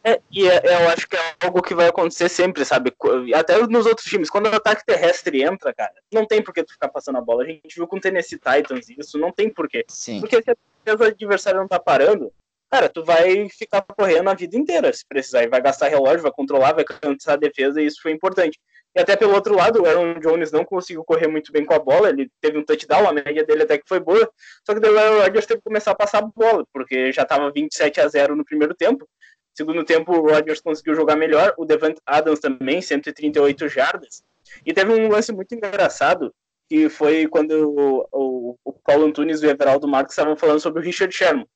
[0.03, 2.93] É, e é, eu acho que é algo que vai acontecer sempre, sabe?
[3.35, 6.73] Até nos outros times, quando o ataque terrestre entra, cara, não tem por que tu
[6.73, 7.43] ficar passando a bola.
[7.43, 9.85] A gente viu com o Tennessee Titans isso, não tem por quê.
[9.87, 10.19] Sim.
[10.19, 10.55] Porque se
[10.87, 12.33] o adversário não tá parando,
[12.69, 15.43] cara, tu vai ficar correndo a vida inteira, se precisar.
[15.43, 18.59] E vai gastar relógio, vai controlar, vai cansar a defesa, e isso foi importante.
[18.95, 21.79] E até pelo outro lado, o Aaron Jones não conseguiu correr muito bem com a
[21.79, 24.29] bola, ele teve um touchdown, a média dele até que foi boa,
[24.65, 27.51] só que o Aaron Rodgers teve que começar a passar a bola, porque já estava
[27.51, 29.07] 27 a 0 no primeiro tempo.
[29.53, 34.23] Segundo tempo, o Rodgers conseguiu jogar melhor, o Devant Adams também, 138 jardas.
[34.65, 36.33] E teve um lance muito engraçado,
[36.69, 40.81] que foi quando o, o, o Paulo Antunes e o Everaldo Marques estavam falando sobre
[40.81, 41.47] o Richard Sherman,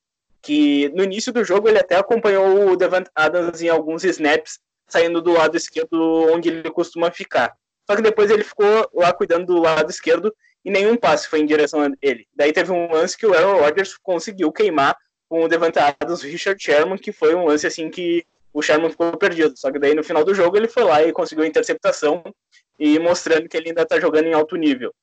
[0.41, 5.21] que no início do jogo ele até acompanhou o Devant Adams em alguns snaps, saindo
[5.21, 7.55] do lado esquerdo onde ele costuma ficar.
[7.89, 11.45] Só que depois ele ficou lá cuidando do lado esquerdo e nenhum passe foi em
[11.45, 12.27] direção a ele.
[12.35, 14.97] Daí teve um lance que o Aaron Rodgers conseguiu queimar
[15.29, 18.89] com o Devante Adams, o Richard Sherman, que foi um lance assim que o Sherman
[18.89, 19.57] ficou perdido.
[19.57, 22.23] Só que daí no final do jogo ele foi lá e conseguiu a interceptação
[22.79, 24.93] e mostrando que ele ainda está jogando em alto nível.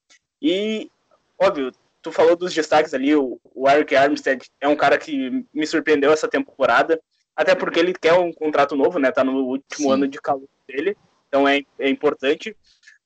[0.41, 0.91] E,
[1.39, 5.67] óbvio, tu falou dos destaques ali, o, o Eric Armstead é um cara que me
[5.67, 7.01] surpreendeu essa temporada,
[7.37, 9.11] até porque ele quer um contrato novo, né?
[9.11, 9.93] Tá no último Sim.
[9.93, 10.97] ano de calor dele,
[11.29, 12.57] então é, é importante.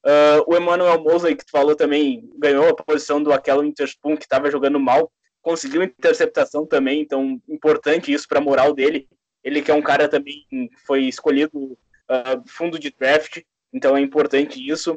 [0.05, 4.25] Uh, o Emmanuel Mosley, que tu falou também, ganhou a posição do Aquelo Interspoon, que
[4.25, 5.11] estava jogando mal,
[5.47, 9.09] conseguiu interceptação também, então importante isso para a moral dele.
[9.45, 10.45] Ele que é um cara também
[10.85, 14.95] foi escolhido uh, fundo de draft, então é importante isso.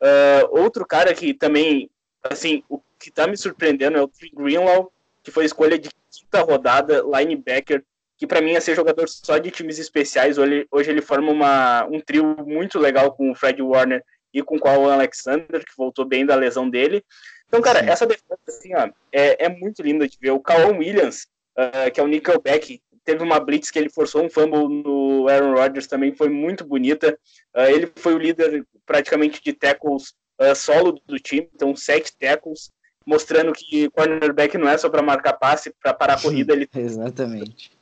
[0.00, 1.90] Uh, outro cara que também,
[2.22, 7.02] assim, o que está me surpreendendo é o Greenlaw, que foi escolha de quinta rodada,
[7.02, 7.82] linebacker,
[8.16, 10.38] que para mim é ser jogador só de times especiais.
[10.38, 14.58] Hoje, hoje ele forma uma, um trio muito legal com o Fred Warner e com
[14.58, 17.04] o Alexander, que voltou bem da lesão dele.
[17.48, 17.90] Então, cara, Sim.
[17.90, 20.30] essa defesa, assim, ó, é, é muito linda de ver.
[20.30, 24.28] O Kawan Williams, uh, que é o Nickelback, teve uma blitz que ele forçou um
[24.28, 27.18] fumble no Aaron Rodgers também, foi muito bonita.
[27.56, 32.70] Uh, ele foi o líder praticamente de tackles uh, solo do time, então sete tackles,
[33.06, 36.52] mostrando que cornerback não é só para marcar passe, para parar a corrida.
[36.52, 36.68] Ele...
[36.76, 37.72] Exatamente.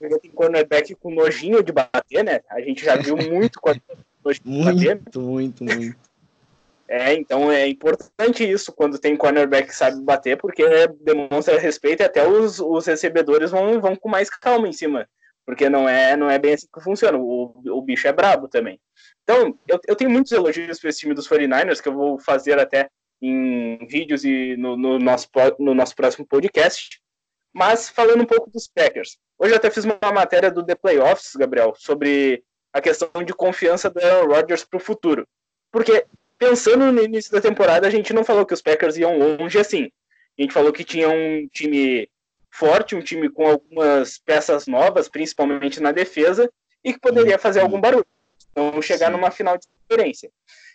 [0.00, 2.40] Ele tem cornerback com nojinho de bater, né?
[2.50, 4.02] A gente já viu muito cornerback
[4.42, 4.96] de bater.
[4.96, 6.07] Muito, muito, muito.
[6.90, 10.64] É, então é importante isso quando tem cornerback que sabe bater, porque
[11.00, 15.06] demonstra respeito e até os, os recebedores vão, vão com mais calma em cima,
[15.44, 18.80] porque não é, não é bem assim que funciona, o, o bicho é brabo também.
[19.22, 22.58] Então, eu, eu tenho muitos elogios para esse time dos 49ers, que eu vou fazer
[22.58, 22.88] até
[23.20, 27.00] em vídeos e no, no, nosso, no nosso próximo podcast,
[27.52, 29.18] mas falando um pouco dos Packers.
[29.38, 33.90] Hoje eu até fiz uma matéria do The Playoffs, Gabriel, sobre a questão de confiança
[33.90, 35.26] do Aaron Rodgers para o futuro.
[35.70, 36.06] Porque
[36.38, 39.90] pensando no início da temporada, a gente não falou que os Packers iam longe assim.
[40.38, 42.08] A gente falou que tinha um time
[42.50, 46.50] forte, um time com algumas peças novas, principalmente na defesa,
[46.84, 48.06] e que poderia fazer algum barulho.
[48.52, 49.12] Então, chegar Sim.
[49.12, 50.30] numa final de conferência.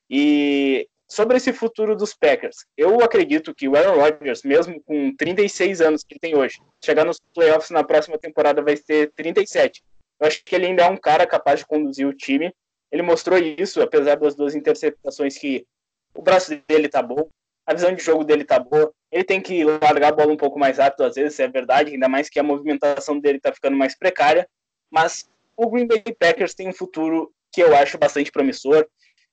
[0.10, 5.82] E sobre esse futuro dos Packers, eu acredito que o Aaron Rodgers, mesmo com 36
[5.82, 9.84] anos que ele tem hoje, chegar nos playoffs na próxima temporada vai ter 37.
[10.20, 12.54] Eu acho que ele ainda é um cara capaz de conduzir o time
[12.94, 15.66] ele mostrou isso, apesar das duas interceptações, que
[16.14, 17.28] o braço dele tá bom,
[17.66, 18.94] a visão de jogo dele tá boa.
[19.12, 22.08] Ele tem que largar a bola um pouco mais rápido, às vezes, é verdade, ainda
[22.08, 24.48] mais que a movimentação dele tá ficando mais precária.
[24.92, 25.28] Mas
[25.58, 28.88] o Green Bay Packers tem um futuro que eu acho bastante promissor.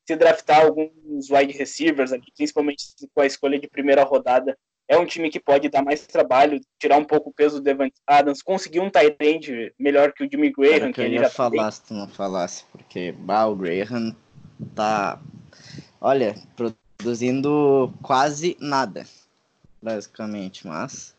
[0.06, 4.56] Se draftar alguns wide receivers, aqui, principalmente com a escolha de primeira rodada,
[4.90, 7.92] é um time que pode dar mais trabalho, tirar um pouco o peso do Devant
[8.04, 11.70] Adams, conseguir um tight end melhor que o Jimmy Graham, que, que ele já falar
[11.70, 14.16] se tu não falasse, porque bah, o Graham
[14.74, 15.20] tá,
[16.00, 19.06] olha, produzindo quase nada,
[19.80, 21.14] basicamente, mas...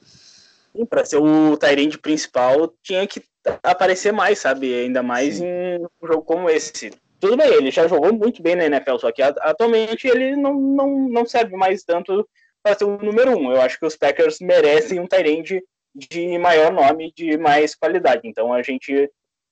[0.76, 3.24] Sim, para ser o tight principal, tinha que
[3.64, 4.74] aparecer mais, sabe?
[4.74, 5.46] Ainda mais Sim.
[5.46, 6.92] em um jogo como esse.
[7.22, 11.08] Tudo bem, ele já jogou muito bem na NFL, só que atualmente ele não, não,
[11.08, 12.28] não serve mais tanto
[12.64, 13.52] para ser o número um.
[13.52, 15.62] Eu acho que os Packers merecem um Tyrande
[15.96, 18.22] de maior nome, de mais qualidade.
[18.26, 19.10] Então a gente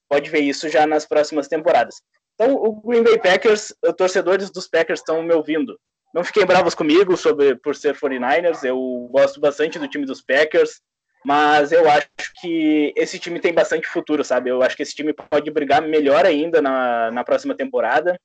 [0.10, 1.96] pode ver isso já nas próximas temporadas.
[2.36, 5.78] Então o Green Bay Packers, torcedores dos Packers estão me ouvindo.
[6.14, 8.80] Não fiquem bravos comigo sobre por ser 49ers, eu
[9.12, 10.82] gosto bastante do time dos Packers,
[11.24, 12.08] mas eu acho
[12.42, 14.50] que esse time tem bastante futuro, sabe?
[14.50, 18.20] Eu acho que esse time pode brigar melhor ainda na, na próxima temporada.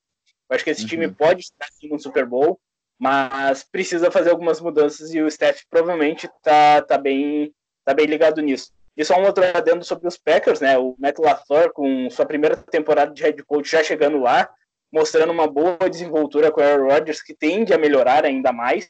[0.49, 0.87] Eu acho que esse uhum.
[0.87, 2.59] time pode estar assim, no Super Bowl
[2.99, 7.53] mas precisa fazer algumas mudanças e o Steph provavelmente tá, tá, bem,
[7.83, 8.71] tá bem ligado nisso.
[8.97, 10.77] E só um outro adendo sobre os Packers, né?
[10.77, 14.49] O Matt LaFleur, com sua primeira temporada de head coach já chegando lá,
[14.91, 18.87] mostrando uma boa desenvoltura com o Aaron Rodgers, que tende a melhorar ainda mais.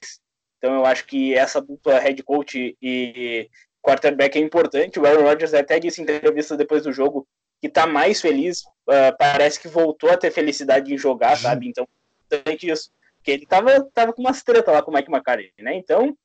[0.59, 3.49] Então eu acho que essa dupla head coach e
[3.81, 4.99] quarterback é importante.
[4.99, 7.27] O Aaron Rodgers até disse em entrevista depois do jogo
[7.61, 11.67] que tá mais feliz, uh, parece que voltou a ter felicidade em jogar, sabe?
[11.67, 11.87] Então,
[12.25, 12.91] importante isso.
[13.25, 15.73] Porque ele tava, tava com umas treta lá com o Mike McCarthy, né?
[15.73, 16.15] Então,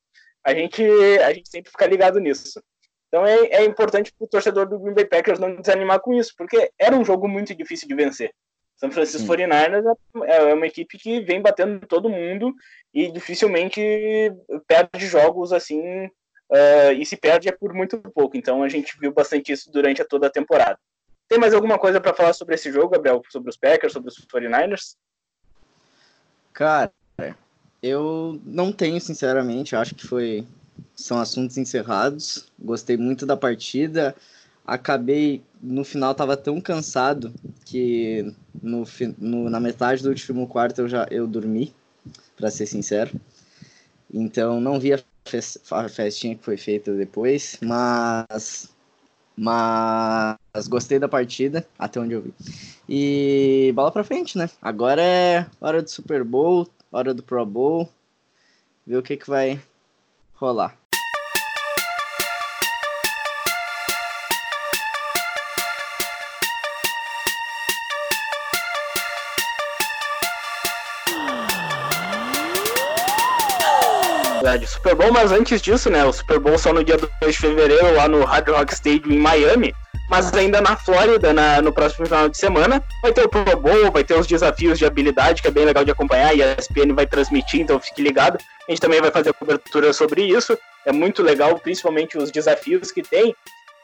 [0.45, 0.85] a gente,
[1.25, 2.63] a gente sempre fica ligado nisso.
[3.09, 6.35] Então é, é importante para o torcedor do Green Bay Packers não desanimar com isso,
[6.37, 8.31] porque era um jogo muito difícil de vencer.
[8.77, 9.83] São Francisco 49ers
[10.25, 12.53] é, é uma equipe que vem batendo todo mundo
[12.93, 13.81] e dificilmente
[14.69, 18.37] perde jogos assim, uh, e se perde é por muito pouco.
[18.37, 20.79] Então a gente viu bastante isso durante a toda a temporada.
[21.27, 23.23] Tem mais alguma coisa para falar sobre esse jogo, Gabriel?
[23.31, 24.97] Sobre os Packers, sobre os 49ers?
[26.53, 26.93] Cara,
[27.83, 29.75] eu não tenho, sinceramente.
[29.77, 30.47] Acho que foi
[30.95, 32.51] são assuntos encerrados.
[32.59, 34.15] Gostei muito da partida.
[34.67, 37.33] Acabei no final tava tão cansado
[37.65, 38.33] que
[38.63, 38.85] no,
[39.19, 41.75] no na metade do último quarto eu já eu dormi,
[42.37, 43.19] para ser sincero.
[44.13, 48.69] Então não vi a festinha que foi feita depois, mas
[49.40, 52.35] mas gostei da partida, até onde eu vi.
[52.87, 54.50] E bola pra frente, né?
[54.61, 57.88] Agora é hora do Super Bowl, hora do Pro Bowl.
[58.87, 59.59] Ver o que, que vai
[60.35, 60.76] rolar.
[74.40, 74.66] Verdade.
[74.66, 76.05] Super Bowl, mas antes disso, né?
[76.05, 79.18] O Super Bowl só no dia 2 de fevereiro, lá no Hard Rock Stadium em
[79.18, 79.74] Miami.
[80.09, 83.92] Mas ainda na Flórida, na, no próximo final de semana, vai ter o Pro Bowl,
[83.92, 86.94] vai ter os desafios de habilidade, que é bem legal de acompanhar, e a ESPN
[86.94, 88.37] vai transmitir, então fique ligado.
[88.68, 90.59] A gente também vai fazer cobertura sobre isso.
[90.85, 93.35] É muito legal, principalmente os desafios que tem.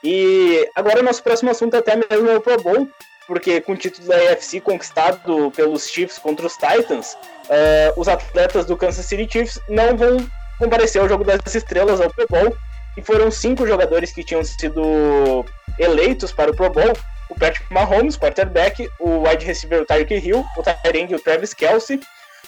[0.02, 2.88] E agora o nosso próximo assunto até mesmo é o Pro Bowl,
[3.28, 8.66] porque com o título da AFC conquistado pelos Chiefs contra os Titans, uh, os atletas
[8.66, 10.18] do Kansas City Chiefs não vão
[10.58, 12.56] compareceu ao Jogo das Estrelas, ao Pro Bowl,
[12.96, 15.44] e foram cinco jogadores que tinham sido
[15.78, 16.92] eleitos para o Pro Bowl.
[17.28, 22.00] O Patrick Mahomes, quarterback, o wide receiver Tyreek Hill, o tight o Travis Kelsey,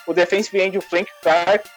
[0.07, 1.11] o defensive end o Frank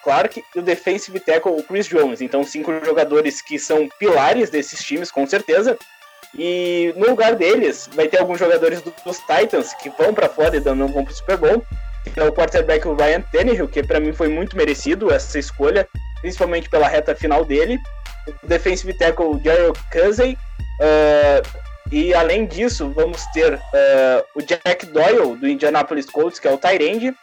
[0.02, 2.20] Clark e o defensive tackle o Chris Jones.
[2.20, 5.76] Então, cinco jogadores que são pilares desses times, com certeza.
[6.34, 10.60] E no lugar deles, vai ter alguns jogadores dos Titans que vão para fora e
[10.60, 11.62] não vão para o Super Bowl.
[12.14, 15.86] Que é o quarterback o Ryan Tannehill, que para mim foi muito merecido essa escolha
[16.22, 17.78] principalmente pela reta final dele.
[18.42, 20.38] O defensive tackle Gerald Cousy.
[20.80, 26.52] Uh, e além disso, vamos ter uh, o Jack Doyle, do Indianapolis Colts, que é
[26.52, 27.14] o Tyrande.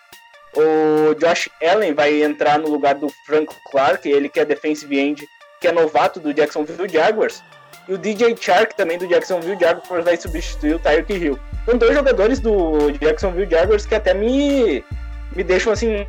[0.53, 5.27] O Josh Allen vai entrar no lugar do Frank Clark, ele que é defensive end,
[5.59, 7.41] que é novato do Jacksonville Jaguars.
[7.87, 11.39] E o DJ Chark, também do Jacksonville Jaguars, vai substituir o Tyreek Hill.
[11.65, 14.83] São dois jogadores do Jacksonville Jaguars que até me,
[15.35, 16.05] me deixam assim.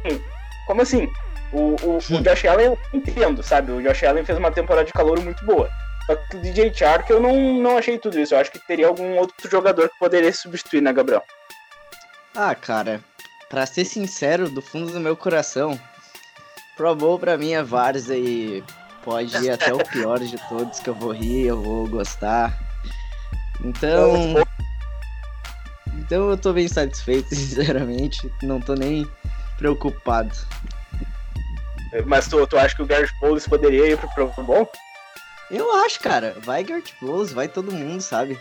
[0.67, 1.09] Como assim?
[1.53, 3.73] O, o, o Josh Allen eu entendo, sabe?
[3.73, 5.69] O Josh Allen fez uma temporada de calor muito boa.
[6.07, 8.35] Só que o DJ Chark eu não, não achei tudo isso.
[8.35, 11.23] Eu acho que teria algum outro jogador que poderia substituir, né, Gabriel?
[12.35, 13.01] Ah, cara,
[13.49, 15.79] pra ser sincero, do fundo do meu coração,
[16.77, 18.65] Pro Bowl pra mim é Varsa e
[19.05, 22.59] pode ir até o pior de todos que eu vou rir, eu vou gostar.
[23.63, 24.37] Então.
[25.99, 28.33] Então eu tô bem satisfeito, sinceramente.
[28.43, 29.07] Não tô nem
[29.59, 30.35] preocupado.
[32.07, 34.71] Mas tu, tu acha que o Garrett Bowles poderia ir pro Pro Bowl?
[35.51, 36.37] Eu acho, cara.
[36.41, 38.39] Vai Garrett Bowles, vai todo mundo, sabe?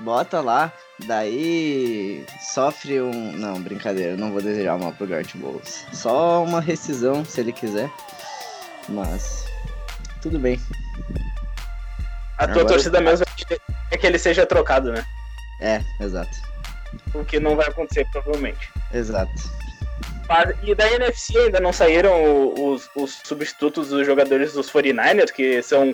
[0.00, 0.72] Bota lá,
[1.06, 3.32] daí sofre um.
[3.32, 5.86] Não, brincadeira, não vou desejar mal pro Garrett Bowles.
[5.92, 7.90] Só uma rescisão, se ele quiser.
[8.88, 9.44] Mas.
[10.22, 10.60] Tudo bem.
[12.38, 12.66] A tua Agora...
[12.66, 13.24] torcida mesmo
[13.90, 15.04] é que ele seja trocado, né?
[15.60, 16.30] É, exato.
[17.14, 18.70] O que não vai acontecer, provavelmente.
[18.92, 19.32] Exato.
[20.62, 25.92] E da NFC ainda não saíram os, os substitutos dos jogadores dos 49ers, que são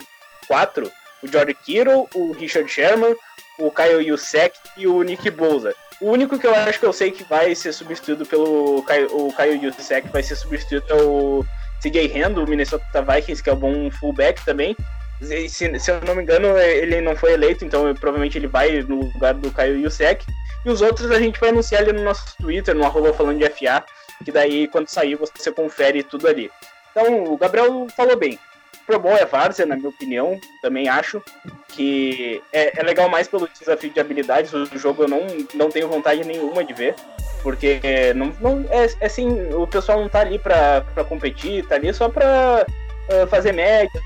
[0.49, 0.91] quatro:
[1.23, 3.15] o George Kittle, o Richard Sherman,
[3.59, 5.75] o Kyle Yusek e o Nick Bosa.
[6.01, 9.33] O único que eu acho que eu sei que vai ser substituído pelo Kyle, o
[9.33, 11.45] Kyle Yusek vai ser substituído é o
[11.81, 14.77] CJ Hand, do Minnesota Vikings, que é um bom fullback também.
[15.23, 19.13] Se, se, eu não me engano, ele não foi eleito, então provavelmente ele vai no
[19.13, 20.27] lugar do Kyle Yusek.
[20.67, 23.49] E os outros a gente vai anunciar ali no nosso Twitter, no arroba falando de
[23.51, 23.85] FA
[24.25, 26.51] que daí quando sair você confere tudo ali.
[26.91, 28.39] Então, o Gabriel falou bem.
[28.87, 31.23] Pro Bowl é várzea, na minha opinião, também acho
[31.69, 34.53] que é, é, legal mais pelo desafio de habilidades.
[34.53, 36.95] O jogo eu não, não tenho vontade nenhuma de ver,
[37.43, 37.81] porque
[38.15, 41.93] não, não é, é assim, o pessoal não tá ali pra, pra competir, tá ali
[41.95, 42.67] só pra
[43.09, 44.01] uh, fazer média,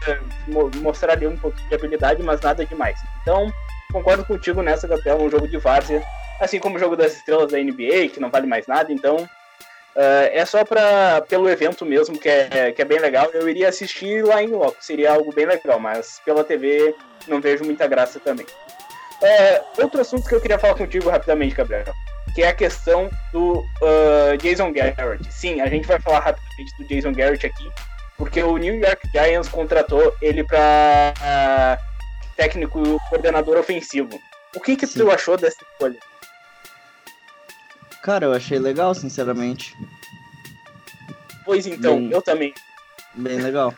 [0.47, 2.99] mo mostrar ali um pouco de habilidade, mas nada demais.
[3.23, 3.53] Então,
[3.93, 6.03] concordo contigo nessa, Gabriel, um jogo de várzea,
[6.41, 9.29] assim como o jogo das estrelas da NBA, que não vale mais nada, então
[9.99, 13.29] Uh, é só pra, pelo evento mesmo, que é, que é bem legal.
[13.35, 16.95] Eu iria assistir lá em loco, seria algo bem legal, mas pela TV
[17.27, 18.47] não vejo muita graça também.
[19.21, 21.93] É, outro assunto que eu queria falar contigo rapidamente, Gabriel,
[22.33, 25.33] que é a questão do uh, Jason Garrett.
[25.33, 27.69] Sim, a gente vai falar rapidamente do Jason Garrett aqui,
[28.17, 34.11] porque o New York Giants contratou ele para uh, técnico coordenador ofensivo.
[34.55, 35.99] O que que tu achou dessa escolha?
[38.03, 39.77] Cara, eu achei legal, sinceramente.
[41.45, 42.55] Pois então, bem, eu também.
[43.15, 43.75] Bem legal.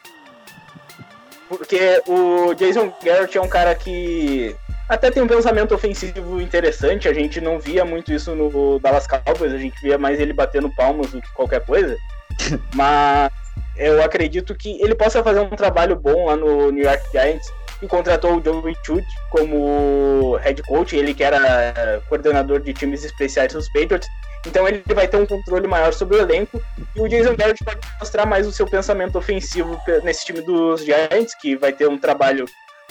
[1.48, 4.54] Porque o Jason Garrett é um cara que
[4.88, 7.08] até tem um pensamento ofensivo interessante.
[7.08, 10.68] A gente não via muito isso no Dallas Cowboys, a gente via mais ele batendo
[10.74, 11.96] palmas do que qualquer coisa.
[12.74, 13.30] Mas
[13.76, 17.48] eu acredito que ele possa fazer um trabalho bom lá no New York Giants
[17.82, 23.52] e contratou o Joey Chute como head coach, ele que era coordenador de times especiais
[23.52, 24.08] dos Patriots.
[24.46, 26.60] Então ele vai ter um controle maior sobre o elenco
[26.96, 31.34] e o Jason Garrett pode mostrar mais o seu pensamento ofensivo nesse time dos Giants,
[31.40, 32.46] que vai ter um trabalho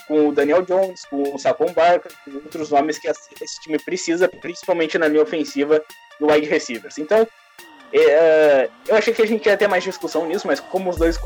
[0.08, 4.28] com o Daniel Jones, com o Saquon Barker, com outros nomes que esse time precisa,
[4.28, 5.84] principalmente na linha ofensiva
[6.20, 6.98] do wide receivers.
[6.98, 7.28] Então,
[7.94, 11.18] é, eu achei que a gente ia ter mais discussão nisso, mas como os dois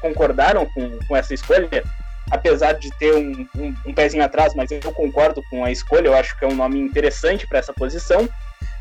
[0.00, 0.68] concordaram
[1.08, 1.84] com essa escolha,
[2.32, 6.14] apesar de ter um, um, um, pezinho atrás, mas eu concordo com a escolha, eu
[6.14, 8.26] acho que é um nome interessante para essa posição.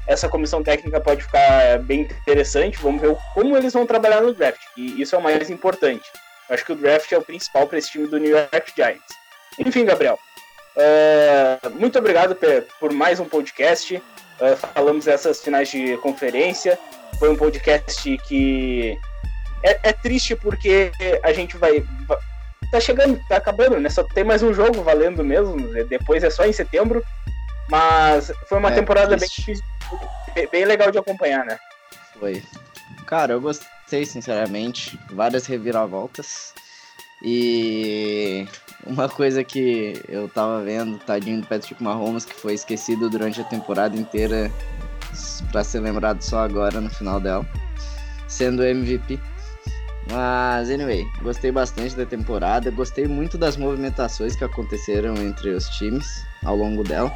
[0.07, 4.61] Essa comissão técnica pode ficar bem interessante, vamos ver como eles vão trabalhar no draft,
[4.77, 6.05] e isso é o mais importante.
[6.49, 9.03] Eu acho que o draft é o principal para esse time do New York Giants.
[9.59, 10.17] Enfim, Gabriel,
[10.77, 12.37] uh, muito obrigado
[12.79, 13.95] por mais um podcast.
[13.95, 16.79] Uh, falamos dessas finais de conferência.
[17.19, 18.97] Foi um podcast que
[19.61, 20.91] é, é triste porque
[21.21, 21.83] a gente vai,
[22.71, 23.89] tá chegando, tá acabando, né?
[23.89, 25.55] Só tem mais um jogo valendo mesmo.
[25.55, 25.83] Né?
[25.83, 27.03] Depois é só em setembro.
[27.69, 31.57] Mas foi uma é, temporada bem, bem legal de acompanhar, né?
[32.19, 32.41] Foi.
[33.05, 34.99] Cara, eu gostei, sinceramente.
[35.11, 36.53] Várias reviravoltas.
[37.23, 38.47] E
[38.85, 43.43] uma coisa que eu tava vendo, tadinho do Patrick Mahomes, que foi esquecido durante a
[43.43, 44.51] temporada inteira
[45.51, 47.45] para ser lembrado só agora no final dela,
[48.27, 49.19] sendo MVP.
[50.09, 52.71] Mas, anyway, gostei bastante da temporada.
[52.71, 57.13] Gostei muito das movimentações que aconteceram entre os times ao longo dela.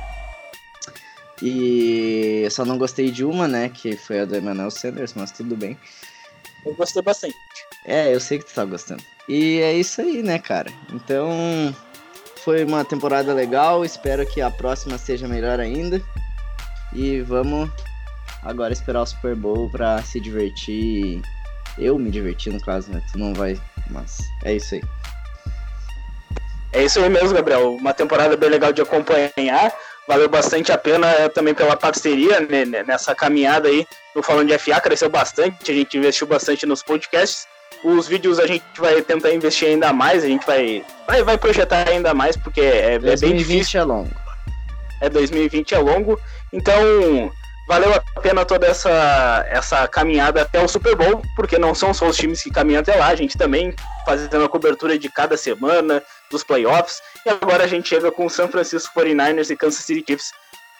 [1.41, 3.69] E só não gostei de uma, né?
[3.69, 5.77] Que foi a do Emmanuel Sanders, mas tudo bem.
[6.65, 7.35] Eu gostei bastante.
[7.85, 9.03] É, eu sei que tu tá gostando.
[9.27, 10.71] E é isso aí, né, cara?
[10.93, 11.75] Então,
[12.37, 13.83] foi uma temporada legal.
[13.83, 16.01] Espero que a próxima seja melhor ainda.
[16.93, 17.69] E vamos
[18.41, 21.21] agora esperar o Super Bowl pra se divertir
[21.77, 23.01] eu me diverti, no caso, né?
[23.11, 23.59] Tu não vai,
[23.89, 24.81] mas é isso aí.
[26.73, 27.75] É isso aí mesmo, Gabriel.
[27.75, 29.73] Uma temporada bem legal de acompanhar.
[30.07, 34.49] Valeu bastante a pena eh, também pela parceria né, né nessa caminhada aí no Falando
[34.49, 34.79] de FA.
[34.79, 37.47] Cresceu bastante, a gente investiu bastante nos podcasts.
[37.83, 41.87] Os vídeos a gente vai tentar investir ainda mais, a gente vai, vai, vai projetar
[41.87, 43.37] ainda mais, porque é, é bem difícil.
[43.39, 44.11] 2020 é longo.
[45.01, 46.19] É 2020 é longo.
[46.51, 47.31] Então,
[47.67, 52.07] valeu a pena toda essa, essa caminhada até o Super Bowl, porque não são só
[52.07, 53.73] os times que caminham até lá, a gente também
[54.05, 58.29] fazendo a cobertura de cada semana, dos playoffs, e agora a gente chega com o
[58.29, 60.31] San Francisco 49ers e Kansas City Chiefs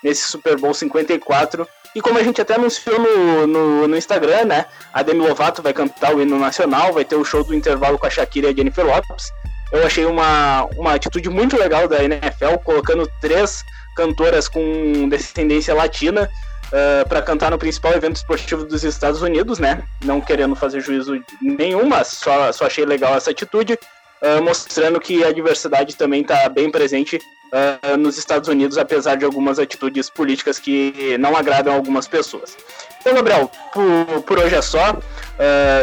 [0.04, 1.68] nesse Super Bowl 54.
[1.96, 4.66] E como a gente até anunciou no, no, no Instagram, né?
[4.94, 8.06] A Demi Lovato vai cantar o hino nacional, vai ter o show do intervalo com
[8.06, 9.32] a Shakira e a Jennifer Lopes.
[9.72, 13.64] Eu achei uma, uma atitude muito legal da NFL, colocando três
[13.96, 16.30] cantoras com descendência latina
[16.76, 19.84] uh, ah, para cantar no principal evento esportivo dos Estados Unidos, né?
[20.04, 25.24] Não querendo fazer juízo nenhum, mas só, só achei legal essa atitude, uh, mostrando que
[25.24, 30.60] a diversidade também está bem presente uh, nos Estados Unidos, apesar de algumas atitudes políticas
[30.60, 32.58] que não agradam algumas pessoas.
[33.00, 34.98] Então, Gabriel, por, por hoje é só.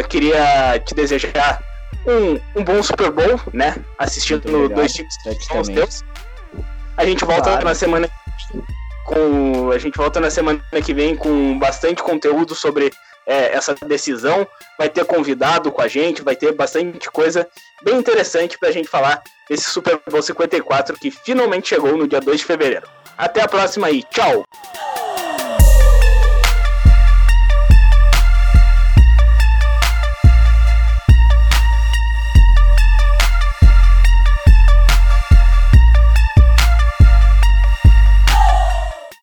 [0.09, 1.63] queria te desejar
[2.07, 3.77] um, um bom Super Bowl, né?
[3.97, 6.03] Assistindo no dois times que são os teus.
[6.97, 7.65] A gente volta claro.
[7.65, 8.09] na semana
[9.05, 12.93] com a gente volta na semana que vem com bastante conteúdo sobre
[13.27, 14.47] é, essa decisão.
[14.79, 17.47] Vai ter convidado com a gente, vai ter bastante coisa
[17.83, 22.21] bem interessante para a gente falar desse Super Bowl 54 que finalmente chegou no dia
[22.21, 22.89] 2 de fevereiro.
[23.17, 24.45] Até a próxima aí, tchau!